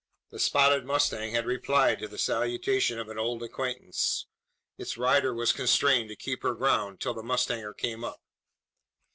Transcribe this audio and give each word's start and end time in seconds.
The 0.31 0.39
spotted 0.39 0.83
mustang 0.83 1.33
had 1.35 1.45
replied 1.45 1.99
to 1.99 2.07
the 2.07 2.17
salutation 2.17 2.97
of 2.97 3.07
an 3.07 3.19
old 3.19 3.43
acquaintance. 3.43 4.25
Its 4.75 4.97
rider 4.97 5.31
was 5.31 5.51
constrained 5.51 6.09
to 6.09 6.15
keep 6.15 6.41
her 6.41 6.55
ground, 6.55 6.99
till 6.99 7.13
the 7.13 7.21
mustanger 7.21 7.77
came 7.77 8.03
up. 8.03 8.19